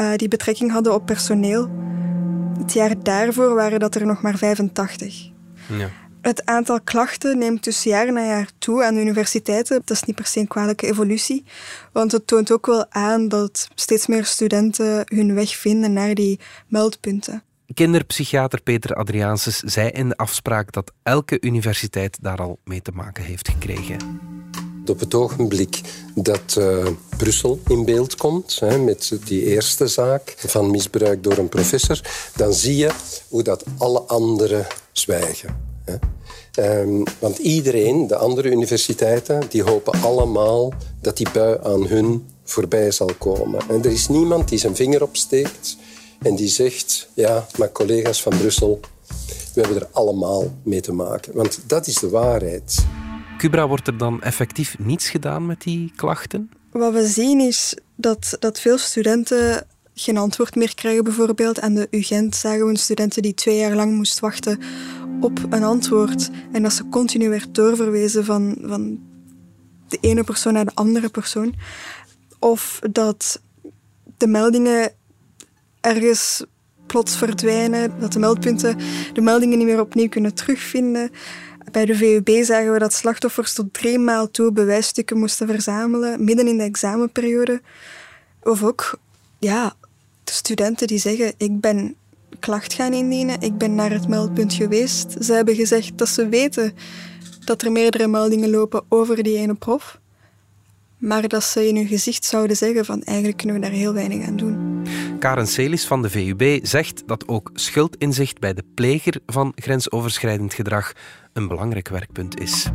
uh, 0.01 0.15
die 0.15 0.27
betrekking 0.27 0.71
hadden 0.71 0.93
op 0.93 1.05
personeel. 1.05 1.69
Het 2.57 2.73
jaar 2.73 3.03
daarvoor 3.03 3.55
waren 3.55 3.79
dat 3.79 3.95
er 3.95 4.05
nog 4.05 4.21
maar 4.21 4.37
85. 4.37 5.29
Ja. 5.67 5.89
Het 6.21 6.45
aantal 6.45 6.81
klachten 6.81 7.37
neemt 7.37 7.63
dus 7.63 7.83
jaar 7.83 8.13
na 8.13 8.25
jaar 8.25 8.49
toe 8.57 8.83
aan 8.83 8.93
de 8.93 9.01
universiteiten. 9.01 9.81
Dat 9.85 9.97
is 9.97 10.03
niet 10.03 10.15
per 10.15 10.25
se 10.25 10.39
een 10.39 10.47
kwalijke 10.47 10.87
evolutie, 10.87 11.43
want 11.91 12.11
het 12.11 12.27
toont 12.27 12.51
ook 12.51 12.65
wel 12.65 12.91
aan 12.91 13.27
dat 13.27 13.67
steeds 13.75 14.07
meer 14.07 14.25
studenten 14.25 15.01
hun 15.05 15.33
weg 15.33 15.55
vinden 15.55 15.93
naar 15.93 16.13
die 16.13 16.39
meldpunten. 16.67 17.43
Kinderpsychiater 17.73 18.61
Peter 18.61 18.95
Adriaanses 18.95 19.59
zei 19.59 19.89
in 19.89 20.09
de 20.09 20.17
afspraak 20.17 20.71
dat 20.71 20.91
elke 21.03 21.37
universiteit 21.41 22.17
daar 22.21 22.39
al 22.41 22.59
mee 22.63 22.81
te 22.81 22.91
maken 22.91 23.23
heeft 23.23 23.49
gekregen. 23.49 23.97
Op 24.89 24.99
het 24.99 25.13
ogenblik 25.13 25.81
dat 26.15 26.55
uh, 26.57 26.87
Brussel 27.17 27.59
in 27.67 27.85
beeld 27.85 28.15
komt, 28.15 28.59
hè, 28.59 28.77
met 28.77 29.17
die 29.25 29.43
eerste 29.43 29.87
zaak 29.87 30.35
van 30.37 30.71
misbruik 30.71 31.23
door 31.23 31.37
een 31.37 31.49
professor, 31.49 32.01
dan 32.35 32.53
zie 32.53 32.75
je 32.75 32.91
hoe 33.29 33.43
dat 33.43 33.63
alle 33.77 33.99
anderen 33.99 34.67
zwijgen. 34.91 35.57
Hè. 35.83 35.95
Um, 36.81 37.03
want 37.19 37.37
iedereen, 37.37 38.07
de 38.07 38.15
andere 38.15 38.51
universiteiten, 38.51 39.41
die 39.49 39.63
hopen 39.63 40.01
allemaal 40.01 40.73
dat 41.01 41.17
die 41.17 41.27
bui 41.33 41.59
aan 41.63 41.87
hun 41.87 42.25
voorbij 42.43 42.91
zal 42.91 43.11
komen. 43.17 43.61
En 43.69 43.83
er 43.83 43.91
is 43.91 44.07
niemand 44.07 44.49
die 44.49 44.59
zijn 44.59 44.75
vinger 44.75 45.03
opsteekt 45.03 45.77
en 46.21 46.35
die 46.35 46.47
zegt, 46.47 47.07
ja, 47.13 47.47
maar 47.57 47.71
collega's 47.71 48.21
van 48.21 48.37
Brussel, 48.37 48.79
we 49.53 49.61
hebben 49.61 49.81
er 49.81 49.87
allemaal 49.91 50.53
mee 50.63 50.81
te 50.81 50.93
maken. 50.93 51.33
Want 51.35 51.59
dat 51.67 51.87
is 51.87 51.95
de 51.95 52.09
waarheid. 52.09 52.85
Cubra, 53.37 53.67
wordt 53.67 53.87
er 53.87 53.97
dan 53.97 54.21
effectief 54.21 54.79
niets 54.79 55.09
gedaan 55.09 55.45
met 55.45 55.61
die 55.61 55.91
klachten? 55.95 56.49
Wat 56.71 56.93
we 56.93 57.07
zien 57.07 57.39
is 57.39 57.77
dat, 57.95 58.35
dat 58.39 58.59
veel 58.59 58.77
studenten 58.77 59.67
geen 59.93 60.17
antwoord 60.17 60.55
meer 60.55 60.75
krijgen 60.75 61.03
bijvoorbeeld. 61.03 61.61
Aan 61.61 61.73
de 61.73 61.87
UGent 61.91 62.35
zagen 62.35 62.63
we 62.63 62.69
een 62.69 62.77
studenten 62.77 63.21
die 63.21 63.33
twee 63.33 63.57
jaar 63.57 63.75
lang 63.75 63.93
moest 63.93 64.19
wachten 64.19 64.59
op 65.21 65.39
een 65.49 65.63
antwoord. 65.63 66.29
En 66.51 66.63
dat 66.63 66.73
ze 66.73 66.89
continu 66.89 67.29
werd 67.29 67.55
doorverwezen 67.55 68.25
van, 68.25 68.57
van 68.61 68.99
de 69.87 69.97
ene 70.01 70.23
persoon 70.23 70.53
naar 70.53 70.65
de 70.65 70.75
andere 70.75 71.09
persoon. 71.09 71.53
Of 72.39 72.79
dat 72.91 73.41
de 74.17 74.27
meldingen 74.27 74.91
ergens 75.81 76.45
plots 76.85 77.17
verdwijnen, 77.17 77.99
dat 77.99 78.13
de 78.13 78.19
meldpunten 78.19 78.77
de 79.13 79.21
meldingen 79.21 79.57
niet 79.57 79.67
meer 79.67 79.79
opnieuw 79.79 80.09
kunnen 80.09 80.33
terugvinden. 80.33 81.11
Bij 81.71 81.85
de 81.85 81.95
VUB 81.95 82.43
zagen 82.43 82.73
we 82.73 82.79
dat 82.79 82.93
slachtoffers 82.93 83.53
tot 83.53 83.73
drie 83.73 83.99
maal 83.99 84.31
toe 84.31 84.51
bewijsstukken 84.51 85.17
moesten 85.17 85.47
verzamelen, 85.47 86.23
midden 86.23 86.47
in 86.47 86.57
de 86.57 86.63
examenperiode. 86.63 87.61
Of 88.43 88.63
ook 88.63 88.99
ja, 89.39 89.75
de 90.23 90.31
studenten 90.31 90.87
die 90.87 90.99
zeggen: 90.99 91.33
Ik 91.37 91.59
ben 91.59 91.95
klacht 92.39 92.73
gaan 92.73 92.93
indienen, 92.93 93.41
ik 93.41 93.57
ben 93.57 93.75
naar 93.75 93.91
het 93.91 94.07
meldpunt 94.07 94.53
geweest. 94.53 95.15
Ze 95.19 95.33
hebben 95.33 95.55
gezegd 95.55 95.97
dat 95.97 96.09
ze 96.09 96.29
weten 96.29 96.73
dat 97.45 97.61
er 97.61 97.71
meerdere 97.71 98.07
meldingen 98.07 98.49
lopen 98.49 98.83
over 98.89 99.23
die 99.23 99.37
ene 99.37 99.53
prof. 99.53 99.99
Maar 100.97 101.27
dat 101.27 101.43
ze 101.43 101.67
in 101.67 101.75
hun 101.75 101.87
gezicht 101.87 102.25
zouden 102.25 102.57
zeggen 102.57 102.85
van 102.85 103.03
eigenlijk 103.03 103.37
kunnen 103.37 103.55
we 103.55 103.61
daar 103.61 103.71
heel 103.71 103.93
weinig 103.93 104.27
aan 104.27 104.37
doen. 104.37 104.74
Karen 105.19 105.47
Celis 105.47 105.85
van 105.85 106.01
de 106.01 106.09
VUB 106.09 106.59
zegt 106.65 107.03
dat 107.05 107.27
ook 107.27 107.49
schuldinzicht 107.53 108.39
bij 108.39 108.53
de 108.53 108.63
pleger 108.73 109.19
van 109.25 109.51
grensoverschrijdend 109.55 110.53
gedrag 110.53 110.93
een 111.33 111.47
belangrijk 111.47 111.87
werkpunt 111.89 112.39
is. 112.39 112.69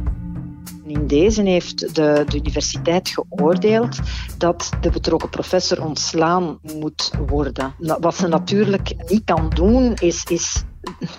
In 0.86 1.06
deze 1.06 1.42
heeft 1.42 1.94
de, 1.94 2.24
de, 2.28 2.36
universiteit 2.36 3.08
geoordeeld 3.08 3.98
dat 4.38 4.70
de 4.80 4.90
betrokken 4.90 5.28
professor 5.28 5.84
ontslaan 5.84 6.58
moet 6.62 7.10
worden. 7.26 7.74
Wat 7.78 8.16
ze 8.16 8.28
natuurlijk 8.28 8.94
niet 9.08 9.24
kan 9.24 9.50
doen, 9.50 9.94
is, 9.94 10.24
is 10.24 10.62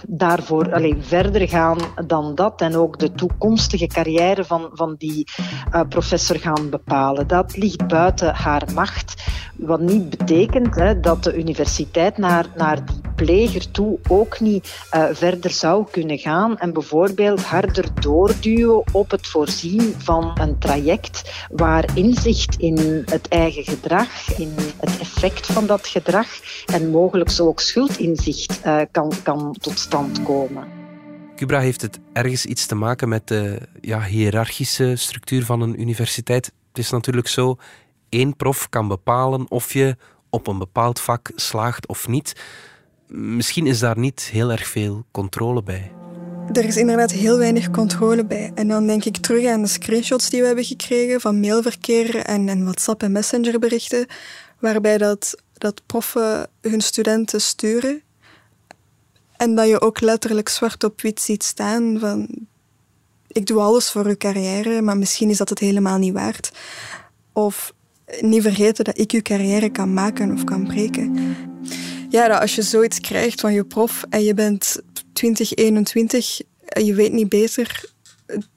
daarvoor 0.08 0.74
alleen 0.74 1.04
verder 1.04 1.48
gaan 1.48 1.78
dan 2.06 2.36
dat 2.36 2.62
en 2.62 2.76
ook 2.76 3.00
de 3.00 3.12
toekomstige 3.12 3.88
carrière 3.88 4.46
van, 4.46 4.70
van 4.74 4.96
die 4.98 5.28
uh, 5.74 5.82
professor 5.90 6.40
gaan 6.40 6.70
bepalen. 6.70 7.28
Dat 7.28 7.58
ligt 7.58 7.88
buiten 7.88 8.36
haar 8.36 8.68
macht. 8.74 9.24
Wat 9.58 9.80
niet 9.80 10.10
betekent 10.10 10.76
hè, 10.76 11.00
dat 11.00 11.24
de 11.24 11.38
universiteit 11.38 12.18
naar, 12.18 12.46
naar 12.56 12.86
die 12.86 13.02
pleger 13.16 13.72
toe 13.72 14.00
ook 14.10 14.40
niet 14.40 14.88
uh, 14.94 15.06
verder 15.12 15.52
zou 15.52 15.86
kunnen 15.92 16.18
gaan 16.18 16.58
en 16.58 16.74
bijvoorbeeld 16.74 17.44
harder 17.44 17.86
doorduwen 18.00 18.84
op 18.92 19.12
het 19.12 19.28
voorzien 19.28 19.96
van 19.98 20.32
een 20.42 20.60
traject 20.60 21.46
waar 21.52 21.86
inzicht 21.94 22.56
in 22.56 23.04
het 23.06 23.28
eigen 23.28 23.64
gedrag, 23.64 24.38
in 24.38 24.54
het 24.78 25.00
effect 25.00 25.46
van 25.46 25.66
dat 25.66 25.88
gedrag 25.88 26.28
en 26.74 26.90
mogelijk 26.90 27.30
zo 27.30 27.48
ook 27.48 27.60
schuldinzicht 27.60 28.62
uh, 28.66 28.82
kan, 28.92 29.12
kan 29.24 29.51
tot 29.58 29.80
stand 29.80 30.24
komen. 30.24 30.68
Cubra 31.36 31.60
heeft 31.60 31.82
het 31.82 32.00
ergens 32.14 32.46
iets 32.46 32.66
te 32.66 32.76
maken 32.76 33.10
met 33.10 33.28
de 33.28 33.60
ja, 33.82 34.04
hiërarchische 34.04 34.96
structuur 34.96 35.46
van 35.46 35.62
een 35.62 35.82
universiteit. 35.82 36.46
Het 36.46 36.78
is 36.78 36.90
natuurlijk 36.90 37.28
zo, 37.28 37.58
één 38.10 38.36
prof 38.36 38.70
kan 38.70 38.88
bepalen 38.88 39.52
of 39.52 39.74
je 39.74 39.98
op 40.30 40.48
een 40.48 40.58
bepaald 40.58 41.00
vak 41.00 41.32
slaagt 41.36 41.88
of 41.88 42.08
niet. 42.08 42.36
Misschien 43.08 43.68
is 43.68 43.80
daar 43.80 43.98
niet 43.98 44.22
heel 44.22 44.52
erg 44.52 44.68
veel 44.68 45.06
controle 45.12 45.64
bij. 45.64 45.92
Er 46.52 46.66
is 46.66 46.78
inderdaad 46.78 47.12
heel 47.12 47.38
weinig 47.38 47.72
controle 47.72 48.26
bij. 48.26 48.52
En 48.56 48.68
dan 48.68 48.88
denk 48.88 49.06
ik 49.06 49.18
terug 49.18 49.48
aan 49.48 49.62
de 49.62 49.68
screenshots 49.68 50.30
die 50.30 50.40
we 50.40 50.46
hebben 50.46 50.66
gekregen 50.66 51.22
van 51.22 51.40
mailverkeer 51.40 52.16
en, 52.16 52.50
en 52.50 52.64
WhatsApp 52.64 53.04
en 53.04 53.12
Messengerberichten, 53.12 54.06
waarbij 54.60 54.98
dat, 54.98 55.36
dat 55.54 55.82
proffen 55.86 56.48
hun 56.62 56.82
studenten 56.82 57.42
sturen 57.42 58.02
en 59.42 59.56
dat 59.56 59.68
je 59.68 59.82
ook 59.82 60.02
letterlijk 60.02 60.50
zwart 60.50 60.84
op 60.84 61.02
wit 61.02 61.22
ziet 61.22 61.44
staan 61.44 62.00
van 62.00 62.28
ik 63.28 63.46
doe 63.46 63.60
alles 63.60 63.92
voor 63.92 64.06
uw 64.06 64.18
carrière, 64.18 64.82
maar 64.82 64.98
misschien 64.98 65.30
is 65.30 65.38
dat 65.38 65.50
het 65.50 65.60
helemaal 65.60 65.98
niet 65.98 66.14
waard. 66.14 66.52
Of 67.34 67.74
niet 68.20 68.42
vergeten 68.42 68.84
dat 68.84 69.00
ik 69.00 69.12
uw 69.12 69.22
carrière 69.22 69.70
kan 69.70 69.94
maken 69.94 70.32
of 70.32 70.44
kan 70.44 70.68
breken. 70.68 71.36
Ja, 72.10 72.38
als 72.38 72.56
je 72.56 72.62
zoiets 72.62 73.00
krijgt 73.00 73.42
van 73.42 73.54
je 73.54 73.66
prof 73.66 74.06
en 74.10 74.24
je 74.24 74.34
bent 74.34 74.82
2021 75.14 76.42
en 76.66 76.86
je 76.86 76.94
weet 76.94 77.14
niet 77.14 77.30
beter, 77.30 77.86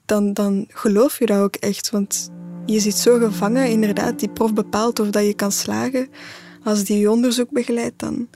dan, 0.05 0.33
dan 0.33 0.65
geloof 0.69 1.19
je 1.19 1.25
dat 1.25 1.39
ook 1.39 1.55
echt. 1.55 1.89
Want 1.89 2.31
je 2.65 2.79
zit 2.79 2.95
zo 2.95 3.17
gevangen, 3.17 3.69
inderdaad. 3.69 4.19
Die 4.19 4.29
prof 4.29 4.53
bepaalt 4.53 4.99
of 4.99 5.09
dat 5.09 5.25
je 5.25 5.33
kan 5.33 5.51
slagen. 5.51 6.09
Als 6.63 6.83
die 6.83 6.99
je 6.99 7.11
onderzoek 7.11 7.51
begeleidt, 7.51 7.99
dan 7.99 8.27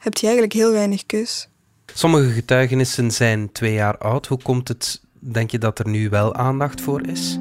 heb 0.00 0.16
je 0.16 0.22
eigenlijk 0.22 0.52
heel 0.52 0.72
weinig 0.72 1.06
keus. 1.06 1.48
Sommige 1.94 2.30
getuigenissen 2.30 3.10
zijn 3.10 3.52
twee 3.52 3.72
jaar 3.72 3.98
oud. 3.98 4.26
Hoe 4.26 4.42
komt 4.42 4.68
het, 4.68 5.00
denk 5.18 5.50
je, 5.50 5.58
dat 5.58 5.78
er 5.78 5.88
nu 5.88 6.08
wel 6.08 6.34
aandacht 6.34 6.80
voor 6.80 7.06
is? 7.06 7.38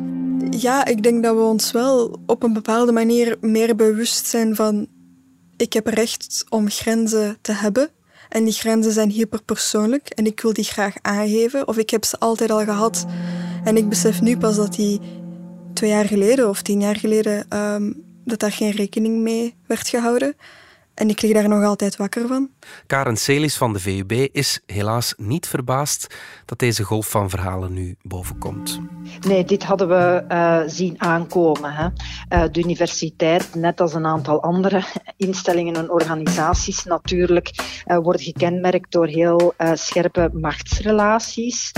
Ja, 0.49 0.85
ik 0.85 1.03
denk 1.03 1.23
dat 1.23 1.35
we 1.35 1.41
ons 1.41 1.71
wel 1.71 2.19
op 2.25 2.43
een 2.43 2.53
bepaalde 2.53 2.91
manier 2.91 3.37
meer 3.41 3.75
bewust 3.75 4.25
zijn 4.25 4.55
van 4.55 4.87
ik 5.57 5.73
heb 5.73 5.87
recht 5.87 6.45
om 6.49 6.69
grenzen 6.69 7.37
te 7.41 7.51
hebben. 7.51 7.89
En 8.29 8.43
die 8.43 8.53
grenzen 8.53 8.91
zijn 8.91 9.09
hyperpersoonlijk 9.09 10.09
en 10.09 10.25
ik 10.25 10.41
wil 10.41 10.53
die 10.53 10.63
graag 10.63 10.95
aangeven. 11.01 11.67
Of 11.67 11.77
ik 11.77 11.89
heb 11.89 12.05
ze 12.05 12.19
altijd 12.19 12.51
al 12.51 12.63
gehad. 12.63 13.05
En 13.63 13.77
ik 13.77 13.89
besef 13.89 14.21
nu 14.21 14.37
pas 14.37 14.55
dat 14.55 14.73
die 14.73 14.99
twee 15.73 15.89
jaar 15.89 16.05
geleden 16.05 16.49
of 16.49 16.61
tien 16.61 16.81
jaar 16.81 16.95
geleden 16.95 17.57
um, 17.57 18.03
dat 18.25 18.39
daar 18.39 18.51
geen 18.51 18.71
rekening 18.71 19.21
mee 19.21 19.55
werd 19.67 19.87
gehouden. 19.87 20.35
En 20.99 21.09
ik 21.09 21.21
lig 21.21 21.33
daar 21.33 21.49
nog 21.49 21.63
altijd 21.63 21.95
wakker 21.95 22.27
van. 22.27 22.49
Karen 22.87 23.17
Celis 23.17 23.57
van 23.57 23.73
de 23.73 23.79
VUB 23.79 24.11
is 24.11 24.59
helaas 24.65 25.13
niet 25.17 25.47
verbaasd 25.47 26.15
dat 26.45 26.59
deze 26.59 26.83
golf 26.83 27.09
van 27.09 27.29
verhalen 27.29 27.73
nu 27.73 27.95
bovenkomt. 28.01 28.79
Nee, 29.27 29.43
dit 29.43 29.63
hadden 29.63 29.87
we 29.87 30.23
uh, 30.29 30.61
zien 30.65 31.01
aankomen. 31.01 31.73
Hè. 31.73 31.85
Uh, 31.85 32.51
de 32.51 32.59
universiteit, 32.59 33.55
net 33.55 33.81
als 33.81 33.93
een 33.93 34.05
aantal 34.05 34.41
andere 34.41 34.83
instellingen 35.17 35.75
en 35.75 35.91
organisaties 35.91 36.83
natuurlijk, 36.83 37.51
uh, 37.87 37.97
wordt 37.97 38.21
gekenmerkt 38.21 38.91
door 38.91 39.07
heel 39.07 39.53
scherpe 39.73 40.29
machtsrelaties. 40.33 41.71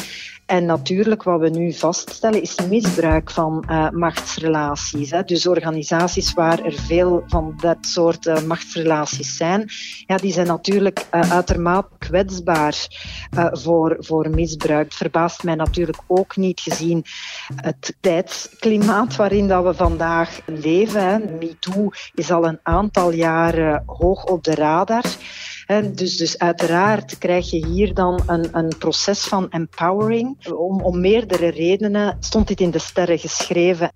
En 0.51 0.65
natuurlijk, 0.65 1.23
wat 1.23 1.39
we 1.39 1.49
nu 1.49 1.73
vaststellen, 1.73 2.41
is 2.41 2.55
misbruik 2.69 3.31
van 3.31 3.63
uh, 3.69 3.89
machtsrelaties. 3.89 5.11
Hè. 5.11 5.23
Dus 5.23 5.47
organisaties 5.47 6.33
waar 6.33 6.59
er 6.63 6.73
veel 6.73 7.23
van 7.27 7.53
dat 7.61 7.77
soort 7.81 8.25
uh, 8.25 8.41
machtsrelaties 8.41 9.37
zijn, 9.37 9.69
ja, 10.05 10.17
die 10.17 10.33
zijn 10.33 10.47
natuurlijk 10.47 11.05
uh, 11.11 11.31
uitermate 11.31 11.89
kwetsbaar 11.97 12.87
voor, 13.51 13.95
voor 13.99 14.29
misbruik. 14.29 14.85
Het 14.85 14.95
verbaast 14.95 15.43
mij 15.43 15.55
natuurlijk 15.55 16.01
ook 16.07 16.35
niet 16.35 16.59
gezien 16.59 17.05
het 17.55 17.95
tijdsklimaat 17.99 19.15
waarin 19.15 19.47
dat 19.47 19.63
we 19.63 19.73
vandaag 19.73 20.39
leven. 20.45 21.37
MeToo 21.39 21.89
is 22.13 22.31
al 22.31 22.47
een 22.47 22.59
aantal 22.63 23.11
jaren 23.11 23.83
hoog 23.85 24.25
op 24.25 24.43
de 24.43 24.55
radar. 24.55 25.05
Dus, 25.79 26.17
dus 26.17 26.37
uiteraard 26.37 27.17
krijg 27.17 27.49
je 27.49 27.65
hier 27.65 27.93
dan 27.93 28.23
een, 28.27 28.49
een 28.51 28.77
proces 28.77 29.23
van 29.23 29.49
empowering. 29.49 30.47
Om, 30.47 30.81
om 30.81 30.99
meerdere 30.99 31.49
redenen 31.49 32.17
stond 32.19 32.47
dit 32.47 32.59
in 32.59 32.71
de 32.71 32.79
sterren 32.79 33.19
geschreven. 33.19 33.91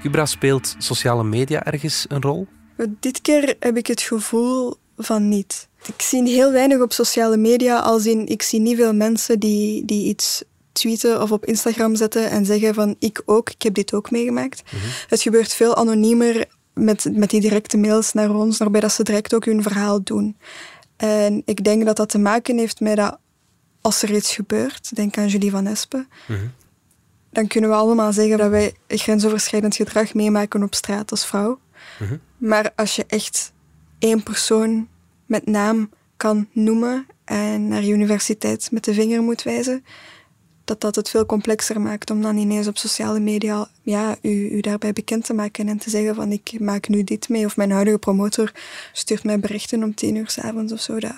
Cubra 0.00 0.26
speelt 0.26 0.74
sociale 0.78 1.24
media 1.24 1.64
ergens 1.64 2.06
een 2.08 2.22
rol? 2.22 2.46
Dit 3.00 3.20
keer 3.20 3.56
heb 3.58 3.76
ik 3.76 3.86
het 3.86 4.00
gevoel 4.00 4.74
van 4.96 5.28
niet. 5.28 5.68
Ik 5.86 6.02
zie 6.02 6.28
heel 6.28 6.52
weinig 6.52 6.80
op 6.80 6.92
sociale 6.92 7.36
media, 7.36 7.78
als 7.78 8.06
in 8.06 8.26
ik 8.26 8.42
zie 8.42 8.60
niet 8.60 8.76
veel 8.76 8.94
mensen 8.94 9.40
die, 9.40 9.84
die 9.84 10.08
iets 10.08 10.42
tweeten 10.72 11.22
of 11.22 11.32
op 11.32 11.44
Instagram 11.44 11.96
zetten 11.96 12.30
en 12.30 12.46
zeggen 12.46 12.74
van 12.74 12.96
ik 12.98 13.22
ook, 13.24 13.50
ik 13.50 13.62
heb 13.62 13.74
dit 13.74 13.92
ook 13.92 14.10
meegemaakt. 14.10 14.62
Mhm. 14.64 14.82
Het 15.08 15.22
gebeurt 15.22 15.54
veel 15.54 15.76
anoniemer 15.76 16.46
met, 16.74 17.08
met 17.12 17.30
die 17.30 17.40
directe 17.40 17.76
mails 17.76 18.12
naar 18.12 18.34
ons, 18.34 18.58
waarbij 18.58 18.80
dat 18.80 18.92
ze 18.92 19.02
direct 19.02 19.34
ook 19.34 19.44
hun 19.44 19.62
verhaal 19.62 20.02
doen. 20.02 20.36
En 20.98 21.42
ik 21.44 21.64
denk 21.64 21.84
dat 21.84 21.96
dat 21.96 22.08
te 22.08 22.18
maken 22.18 22.58
heeft 22.58 22.80
met 22.80 22.96
dat 22.96 23.18
als 23.80 24.02
er 24.02 24.14
iets 24.14 24.34
gebeurt, 24.34 24.96
denk 24.96 25.18
aan 25.18 25.28
Julie 25.28 25.50
van 25.50 25.66
Espen, 25.66 26.08
mhm. 26.26 26.46
dan 27.30 27.46
kunnen 27.46 27.70
we 27.70 27.76
allemaal 27.76 28.12
zeggen 28.12 28.38
dat 28.38 28.50
wij 28.50 28.74
grensoverschrijdend 28.88 29.76
gedrag 29.76 30.14
meemaken 30.14 30.62
op 30.62 30.74
straat 30.74 31.10
als 31.10 31.26
vrouw. 31.26 31.58
Mhm. 31.98 32.16
Maar 32.38 32.72
als 32.76 32.96
je 32.96 33.04
echt 33.06 33.52
één 33.98 34.22
persoon 34.22 34.88
met 35.26 35.46
naam 35.46 35.90
kan 36.16 36.48
noemen 36.52 37.06
en 37.24 37.68
naar 37.68 37.82
je 37.82 37.92
universiteit 37.92 38.68
met 38.70 38.84
de 38.84 38.94
vinger 38.94 39.22
moet 39.22 39.42
wijzen, 39.42 39.84
dat 40.68 40.80
dat 40.80 40.96
het 40.96 41.10
veel 41.10 41.26
complexer 41.26 41.80
maakt 41.80 42.10
om 42.10 42.22
dan 42.22 42.36
ineens 42.36 42.66
op 42.66 42.78
sociale 42.78 43.20
media 43.20 43.68
ja, 43.82 44.16
u, 44.22 44.48
u 44.50 44.60
daarbij 44.60 44.92
bekend 44.92 45.24
te 45.24 45.34
maken 45.34 45.68
en 45.68 45.78
te 45.78 45.90
zeggen 45.90 46.14
van 46.14 46.32
ik 46.32 46.60
maak 46.60 46.88
nu 46.88 47.04
dit 47.04 47.28
mee 47.28 47.44
of 47.44 47.56
mijn 47.56 47.70
huidige 47.70 47.98
promotor 47.98 48.52
stuurt 48.92 49.24
mij 49.24 49.40
berichten 49.40 49.82
om 49.82 49.94
tien 49.94 50.16
uur 50.16 50.30
s 50.30 50.38
avonds 50.38 50.72
of 50.72 50.80
zo. 50.80 51.00
Dat, 51.00 51.12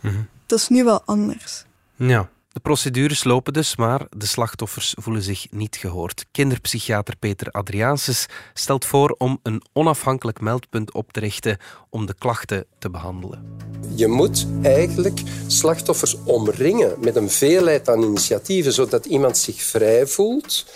mhm. 0.00 0.14
dat 0.46 0.58
is 0.58 0.68
nu 0.68 0.84
wel 0.84 1.02
anders. 1.04 1.64
Ja, 1.96 2.28
De 2.52 2.60
procedures 2.60 3.24
lopen 3.24 3.52
dus, 3.52 3.76
maar 3.76 4.06
de 4.16 4.26
slachtoffers 4.26 4.94
voelen 4.98 5.22
zich 5.22 5.46
niet 5.50 5.76
gehoord. 5.76 6.26
Kinderpsychiater 6.30 7.16
Peter 7.16 7.50
Adriaanses 7.50 8.26
stelt 8.54 8.84
voor 8.84 9.14
om 9.18 9.40
een 9.42 9.62
onafhankelijk 9.72 10.40
meldpunt 10.40 10.92
op 10.92 11.12
te 11.12 11.20
richten 11.20 11.58
om 11.90 12.06
de 12.06 12.14
klachten 12.18 12.64
te 12.78 12.90
behandelen. 12.90 13.58
Je 13.94 14.06
moet 14.06 14.46
eigenlijk 14.62 15.22
slachtoffers 15.46 16.16
omringen 16.24 16.94
met 17.00 17.16
een 17.16 17.30
veelheid 17.30 17.88
aan 17.88 18.02
initiatieven, 18.02 18.72
zodat 18.72 19.06
iemand 19.06 19.38
zich 19.38 19.62
vrij 19.62 20.06
voelt. 20.06 20.66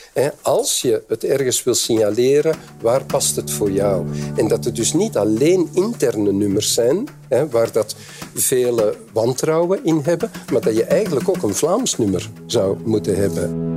Als 0.42 0.80
je 0.80 1.02
het 1.08 1.24
ergens 1.24 1.62
wil 1.62 1.74
signaleren, 1.74 2.56
waar 2.80 3.04
past 3.04 3.36
het 3.36 3.50
voor 3.50 3.70
jou? 3.70 4.06
En 4.36 4.48
dat 4.48 4.64
het 4.64 4.76
dus 4.76 4.92
niet 4.92 5.16
alleen 5.16 5.68
interne 5.72 6.32
nummers 6.32 6.74
zijn, 6.74 7.08
waar 7.50 7.72
dat 7.72 7.96
vele 8.34 8.96
wantrouwen 9.12 9.84
in 9.84 10.00
hebben, 10.04 10.30
maar 10.52 10.60
dat 10.60 10.76
je 10.76 10.84
eigenlijk 10.84 11.28
ook 11.28 11.42
een 11.42 11.54
Vlaams 11.54 11.98
nummer 11.98 12.30
zou 12.46 12.78
moeten 12.84 13.16
hebben. 13.16 13.72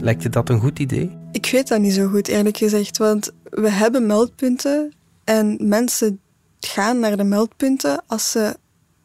Lijkt 0.00 0.22
je 0.22 0.28
dat 0.28 0.48
een 0.48 0.60
goed 0.60 0.78
idee? 0.78 1.18
Ik 1.32 1.50
weet 1.50 1.68
dat 1.68 1.80
niet 1.80 1.92
zo 1.92 2.08
goed, 2.08 2.28
eerlijk 2.28 2.56
gezegd. 2.56 2.98
Want 2.98 3.32
we 3.50 3.70
hebben 3.70 4.06
meldpunten 4.06 4.92
en 5.24 5.56
mensen 5.60 6.20
gaan 6.60 6.98
naar 6.98 7.16
de 7.16 7.24
meldpunten 7.24 8.02
als 8.06 8.30
ze 8.30 8.56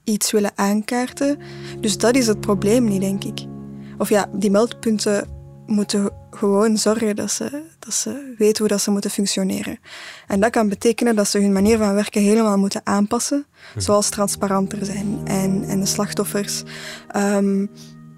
iets 0.03 0.31
willen 0.31 0.51
aankaarten. 0.55 1.37
Dus 1.79 1.97
dat 1.97 2.15
is 2.15 2.27
het 2.27 2.39
probleem 2.39 2.83
niet, 2.83 3.01
denk 3.01 3.23
ik. 3.23 3.45
Of 3.97 4.09
ja, 4.09 4.29
die 4.33 4.51
meldpunten 4.51 5.27
moeten 5.65 6.11
gewoon 6.29 6.77
zorgen 6.77 7.15
dat 7.15 7.31
ze, 7.31 7.63
dat 7.79 7.93
ze 7.93 8.33
weten 8.37 8.57
hoe 8.57 8.67
dat 8.67 8.81
ze 8.81 8.91
moeten 8.91 9.11
functioneren. 9.11 9.79
En 10.27 10.39
dat 10.39 10.49
kan 10.49 10.69
betekenen 10.69 11.15
dat 11.15 11.27
ze 11.27 11.39
hun 11.39 11.51
manier 11.51 11.77
van 11.77 11.93
werken 11.93 12.21
helemaal 12.21 12.57
moeten 12.57 12.81
aanpassen, 12.83 13.45
mhm. 13.71 13.79
zoals 13.79 14.09
transparanter 14.09 14.85
zijn 14.85 15.19
en, 15.23 15.63
en 15.63 15.79
de 15.79 15.85
slachtoffers 15.85 16.63
ehm, 17.07 17.65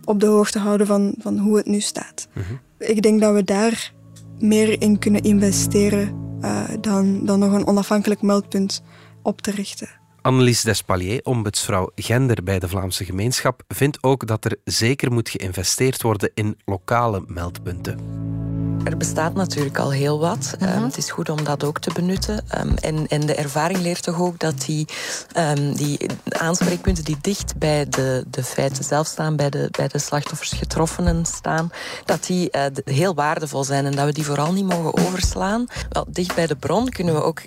op 0.03 0.19
de 0.19 0.25
hoogte 0.25 0.59
houden 0.59 0.87
van, 0.87 1.15
van 1.17 1.37
hoe 1.37 1.57
het 1.57 1.65
nu 1.65 1.79
staat. 1.79 2.27
Mhm. 2.33 2.53
Ik 2.77 3.01
denk 3.01 3.21
dat 3.21 3.33
we 3.33 3.43
daar 3.43 3.93
meer 4.39 4.81
in 4.81 4.99
kunnen 4.99 5.21
investeren 5.21 6.19
uh, 6.41 6.63
dan, 6.79 7.25
dan 7.25 7.39
nog 7.39 7.53
een 7.53 7.67
onafhankelijk 7.67 8.21
meldpunt 8.21 8.83
op 9.21 9.41
te 9.41 9.51
richten. 9.51 10.00
Annelies 10.21 10.61
Despalier, 10.61 11.19
ombudsvrouw 11.23 11.91
gender 11.95 12.43
bij 12.43 12.59
de 12.59 12.67
Vlaamse 12.67 13.05
gemeenschap, 13.05 13.63
vindt 13.67 14.03
ook 14.03 14.27
dat 14.27 14.45
er 14.45 14.57
zeker 14.63 15.11
moet 15.11 15.29
geïnvesteerd 15.29 16.01
worden 16.01 16.31
in 16.33 16.57
lokale 16.65 17.23
meldpunten. 17.27 17.99
Er 18.83 18.97
bestaat 18.97 19.33
natuurlijk 19.33 19.79
al 19.79 19.91
heel 19.91 20.19
wat. 20.19 20.55
Mhm. 20.59 20.69
Ehm, 20.69 20.83
het 20.83 20.97
is 20.97 21.11
goed 21.11 21.29
om 21.29 21.43
dat 21.43 21.63
ook 21.63 21.79
te 21.79 21.91
benutten. 21.93 22.45
Um, 22.59 22.75
en, 22.75 23.07
en 23.07 23.25
de 23.25 23.35
ervaring 23.35 23.79
leert 23.79 24.03
toch 24.03 24.21
ook 24.21 24.39
dat 24.39 24.61
die, 24.61 24.88
um, 25.38 25.75
die 25.75 26.09
aanspreekpunten 26.29 27.03
die 27.03 27.17
dicht 27.21 27.57
bij 27.57 27.89
de, 27.89 28.25
de 28.27 28.43
feiten 28.43 28.83
zelf 28.83 29.07
staan, 29.07 29.35
bij 29.35 29.50
de, 29.50 29.67
bij 29.71 29.88
de 29.88 30.00
slachtoffers 30.00 30.51
getroffenen 30.51 31.25
staan, 31.25 31.71
dat 32.05 32.25
die 32.25 32.50
uh, 32.51 32.65
heel 32.85 33.13
waardevol 33.13 33.63
zijn 33.63 33.85
en 33.85 33.91
dat 33.91 34.05
we 34.05 34.11
die 34.11 34.25
vooral 34.25 34.53
niet 34.53 34.65
mogen 34.65 34.97
overslaan. 35.07 35.65
Wel, 35.89 36.05
dicht 36.09 36.35
bij 36.35 36.47
de 36.47 36.55
bron 36.55 36.89
kunnen 36.89 37.13
we 37.13 37.23
ook 37.23 37.41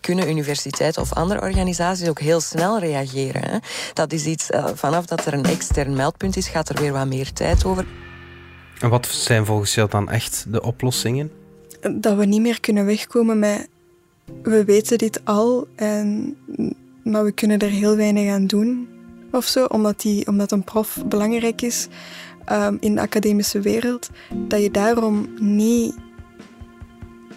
kunnen 0.00 0.28
universiteiten 0.28 1.02
of 1.02 1.12
andere 1.12 1.40
organisaties 1.40 2.08
ook 2.08 2.20
heel 2.20 2.40
snel 2.40 2.78
reageren. 2.78 3.42
Hè. 3.50 3.58
Dat 3.92 4.12
is 4.12 4.24
iets, 4.24 4.50
uh, 4.50 4.66
vanaf 4.74 5.06
dat 5.06 5.26
er 5.26 5.32
een 5.32 5.44
extern 5.44 5.94
meldpunt 5.94 6.36
is, 6.36 6.48
gaat 6.48 6.68
er 6.68 6.80
weer 6.80 6.92
wat 6.92 7.06
meer 7.06 7.32
tijd 7.32 7.64
over. 7.64 7.86
En 8.80 8.88
wat 8.88 9.06
zijn 9.06 9.46
volgens 9.46 9.74
jou 9.74 9.88
dan 9.90 10.10
echt 10.10 10.44
de 10.48 10.62
oplossingen? 10.62 11.30
Dat 11.94 12.16
we 12.16 12.24
niet 12.24 12.40
meer 12.40 12.60
kunnen 12.60 12.86
wegkomen 12.86 13.38
met 13.38 13.68
we 14.42 14.64
weten 14.64 14.98
dit 14.98 15.20
al, 15.24 15.66
en, 15.74 16.36
maar 17.04 17.24
we 17.24 17.32
kunnen 17.32 17.58
er 17.58 17.68
heel 17.68 17.96
weinig 17.96 18.32
aan 18.32 18.46
doen 18.46 18.88
of 19.32 19.44
zo, 19.44 19.64
omdat, 19.64 20.00
die, 20.00 20.26
omdat 20.26 20.52
een 20.52 20.64
prof 20.64 20.98
belangrijk 21.06 21.62
is 21.62 21.88
um, 22.52 22.76
in 22.80 22.94
de 22.94 23.00
academische 23.00 23.60
wereld, 23.60 24.10
dat 24.48 24.62
je 24.62 24.70
daarom 24.70 25.28
niet 25.40 25.94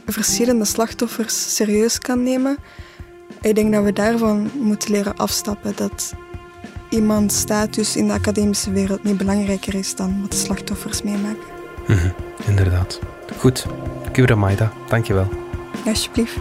verschillende 0.05 0.65
slachtoffers 0.65 1.55
serieus 1.55 1.99
kan 1.99 2.23
nemen. 2.23 2.57
Ik 3.41 3.55
denk 3.55 3.73
dat 3.73 3.83
we 3.83 3.93
daarvan 3.93 4.51
moeten 4.59 4.91
leren 4.91 5.15
afstappen. 5.15 5.73
Dat 5.75 6.13
iemands 6.93 7.39
status 7.39 7.95
in 7.95 8.07
de 8.07 8.13
academische 8.13 8.71
wereld 8.71 9.03
niet 9.03 9.17
belangrijker 9.17 9.75
is 9.75 9.95
dan 9.95 10.21
wat 10.21 10.31
de 10.31 10.37
slachtoffers 10.37 11.01
meemaken. 11.01 11.43
Mhm, 11.87 12.09
inderdaad. 12.45 12.99
Goed. 13.37 13.65
Kura 14.11 14.35
Maida, 14.35 14.71
dankjewel. 14.87 15.29
Alsjeblieft. 15.85 16.37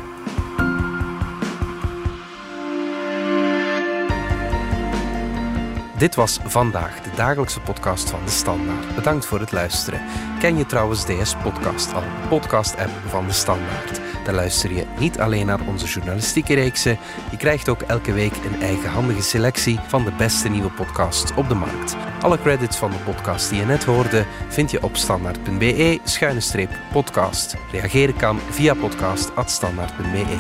Dit 5.98 6.14
was 6.14 6.38
vandaag 6.44 7.00
de 7.03 7.11
dagelijkse 7.16 7.61
podcast 7.61 8.11
van 8.11 8.20
de 8.24 8.31
Standaard. 8.31 8.94
Bedankt 8.94 9.27
voor 9.27 9.40
het 9.40 9.53
luisteren. 9.53 10.00
Ken 10.38 10.57
je 10.57 10.66
trouwens 10.66 11.05
DS 11.05 11.35
Podcast 11.42 11.94
al, 11.94 12.03
podcast-app 12.29 12.90
van 13.09 13.27
de 13.27 13.33
Standaard? 13.33 14.00
Daar 14.24 14.35
luister 14.35 14.74
je 14.74 14.87
niet 14.98 15.18
alleen 15.18 15.46
naar 15.46 15.61
onze 15.68 15.87
journalistieke 15.87 16.54
reeksen, 16.54 16.98
je 17.30 17.37
krijgt 17.37 17.68
ook 17.68 17.82
elke 17.82 18.12
week 18.12 18.32
een 18.44 18.62
eigenhandige 18.62 19.22
selectie 19.22 19.80
van 19.87 20.04
de 20.04 20.12
beste 20.12 20.48
nieuwe 20.48 20.70
podcasts 20.70 21.35
op 21.35 21.48
de 21.48 21.54
markt. 21.54 21.96
Alle 22.20 22.40
credits 22.40 22.76
van 22.76 22.90
de 22.90 22.96
podcast 22.96 23.50
die 23.50 23.58
je 23.58 23.64
net 23.66 23.85
hoorde 23.85 24.24
vind 24.48 24.70
je 24.70 24.82
op 24.82 24.96
standaard.be-podcast. 24.96 27.56
Reageren 27.70 28.16
kan 28.16 28.38
via 28.50 28.74
podcast.standaard.be. 28.74 30.37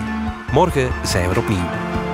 Morgen 0.52 0.90
zijn 1.04 1.28
we 1.28 1.38
opnieuw. 1.38 2.11